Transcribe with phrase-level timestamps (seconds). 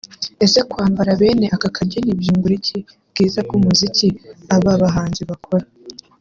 [0.45, 2.77] Ese kwambara bene aka kageni byungura iki
[3.11, 4.07] bwiza bw’umuziki
[4.55, 5.65] aba bahanzi bakora